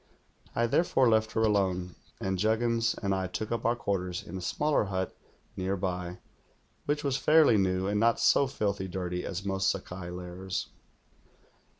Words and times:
I 0.55 0.65
therefore 0.65 1.07
left 1.07 1.33
her 1.33 1.43
alone; 1.43 1.93
and 2.19 2.39
Juggins 2.39 2.95
and 3.03 3.13
I 3.13 3.27
took 3.27 3.51
up 3.51 3.65
our 3.65 3.75
quarters 3.75 4.23
in 4.23 4.35
a 4.35 4.41
smaller 4.41 4.85
hut 4.85 5.15
nearby, 5.55 6.17
which 6.85 7.03
was 7.03 7.17
fairly 7.17 7.55
new 7.57 7.85
and 7.85 7.99
not 7.99 8.19
so 8.19 8.47
filthy 8.47 8.87
dirty 8.87 9.23
as 9.23 9.45
most 9.45 9.69
Sakai 9.69 10.09
lairs. 10.09 10.69